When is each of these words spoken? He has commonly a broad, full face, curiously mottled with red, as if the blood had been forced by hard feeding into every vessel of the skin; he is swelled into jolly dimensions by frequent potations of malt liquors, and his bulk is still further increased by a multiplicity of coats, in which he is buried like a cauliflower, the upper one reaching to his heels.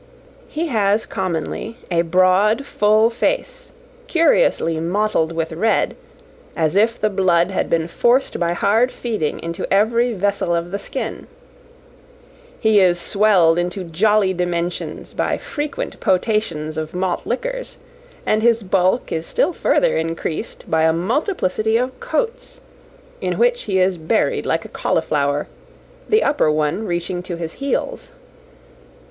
He 0.47 0.69
has 0.69 1.05
commonly 1.05 1.77
a 1.91 2.01
broad, 2.01 2.65
full 2.65 3.11
face, 3.11 3.71
curiously 4.07 4.79
mottled 4.79 5.31
with 5.31 5.51
red, 5.51 5.95
as 6.57 6.75
if 6.75 6.99
the 6.99 7.07
blood 7.07 7.51
had 7.51 7.69
been 7.69 7.87
forced 7.87 8.39
by 8.39 8.53
hard 8.53 8.91
feeding 8.91 9.39
into 9.41 9.71
every 9.71 10.13
vessel 10.13 10.55
of 10.55 10.71
the 10.71 10.79
skin; 10.79 11.27
he 12.59 12.79
is 12.79 12.99
swelled 12.99 13.59
into 13.59 13.83
jolly 13.83 14.33
dimensions 14.33 15.13
by 15.13 15.37
frequent 15.37 15.99
potations 15.99 16.79
of 16.79 16.95
malt 16.95 17.23
liquors, 17.27 17.77
and 18.25 18.41
his 18.41 18.63
bulk 18.63 19.11
is 19.11 19.27
still 19.27 19.53
further 19.53 19.95
increased 19.97 20.67
by 20.67 20.81
a 20.81 20.93
multiplicity 20.93 21.77
of 21.77 21.99
coats, 21.99 22.59
in 23.21 23.37
which 23.37 23.65
he 23.65 23.79
is 23.79 23.99
buried 23.99 24.47
like 24.47 24.65
a 24.65 24.67
cauliflower, 24.67 25.47
the 26.09 26.23
upper 26.23 26.49
one 26.49 26.87
reaching 26.87 27.21
to 27.21 27.35
his 27.35 27.53
heels. 27.61 28.11